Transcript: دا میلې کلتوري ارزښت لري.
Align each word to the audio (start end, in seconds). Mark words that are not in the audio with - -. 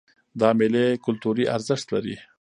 دا 0.39 0.49
میلې 0.59 0.85
کلتوري 1.05 1.45
ارزښت 1.55 1.87
لري. 1.93 2.15